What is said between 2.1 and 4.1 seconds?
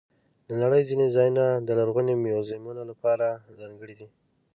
میوزیمونو لپاره ځانګړي دي.